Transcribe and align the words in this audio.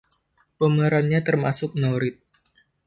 Pemerannya 0.59 1.19
termasuk 1.27 1.71
Nourrit.. 1.81 2.17